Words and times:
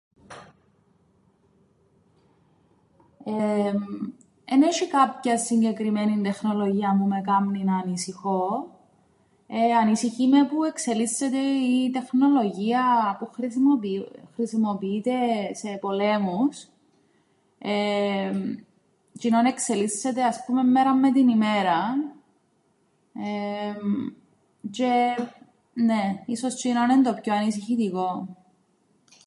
Εεεμ 3.25 3.79
εν 4.53 4.61
εσ̆ει 4.63 4.87
κάποιαν 4.91 5.39
συγκεκριμένην 5.39 6.23
τεχνολογίαν 6.23 6.97
που 6.99 7.05
με 7.05 7.21
κάμνει 7.21 7.63
να 7.63 7.77
ανησυχώ, 7.77 8.69
ε, 9.47 9.73
ανησυχεί 9.81 10.27
με 10.27 10.45
που 10.47 10.63
εξελίσσεται 10.63 11.39
η 11.47 11.89
τεχνολογία 11.89 13.15
που 13.19 13.27
χρησιμοποιείται 14.35 15.13
σε 15.53 15.77
πολέμους, 15.81 16.67
εμ, 17.59 18.55
τζ̆είνον 19.21 19.45
εξελίσσεται 19.47 20.23
ας 20.23 20.43
πούμεν 20.45 20.69
μέραν 20.71 20.99
με 20.99 21.11
την 21.11 21.29
ημέραν, 21.29 22.13
εεεμ, 23.13 23.77
τζ̆αι 24.77 25.15
νναι, 25.73 26.23
ίσως 26.25 26.55
τζ̆είνον 26.63 26.89
εν' 26.91 27.03
το 27.03 27.13
πιο 27.21 27.33
ανησυχητικόν. 27.33 28.35